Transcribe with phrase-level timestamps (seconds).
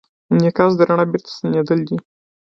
[0.31, 1.97] انعکاس د رڼا بېرته ستنېدل دي.